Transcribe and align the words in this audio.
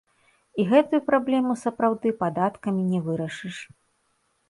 І 0.63 0.65
гэтую 0.71 1.01
праблему, 1.09 1.57
сапраўды, 1.65 2.07
падаткамі 2.25 2.91
не 2.97 3.07
вырашыш. 3.11 3.65